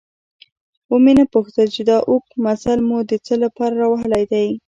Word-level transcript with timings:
ومې 0.91 1.13
نه 1.19 1.25
پوښتل 1.33 1.67
چې 1.75 1.81
دا 1.89 1.97
اوږد 2.09 2.31
مزل 2.45 2.79
مو 2.87 2.97
د 3.09 3.11
څه 3.25 3.33
له 3.41 3.49
پاره 3.55 3.75
راوهلی 3.81 4.23
دی؟ 4.31 4.47